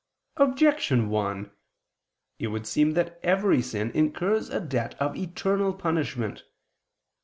Objection 0.37 1.09
1: 1.09 1.51
It 2.39 2.47
would 2.47 2.65
seem 2.65 2.93
that 2.93 3.19
every 3.21 3.61
sin 3.61 3.91
incurs 3.93 4.49
a 4.49 4.59
debt 4.59 4.95
of 4.99 5.15
eternal 5.15 5.75
punishment. 5.75 6.43